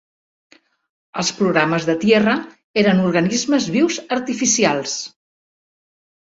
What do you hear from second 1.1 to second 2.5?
Els programes de Tierra